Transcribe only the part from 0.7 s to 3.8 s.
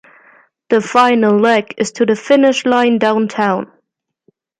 final leg is to the finish line downtown.